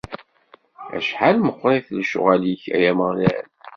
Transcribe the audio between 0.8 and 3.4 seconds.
Acḥal meqqrit lecɣwal-ik, a Ameɣlal!